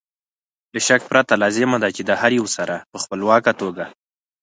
له 0.73 0.79
شک 0.87 1.01
پرته 1.09 1.33
لازمه 1.43 1.77
ده 1.83 1.89
چې 1.95 2.01
د 2.05 2.11
هر 2.21 2.31
یو 2.39 2.47
سره 2.57 2.75
په 2.91 2.97
خپلواکه 3.03 3.51
توګه 3.61 3.85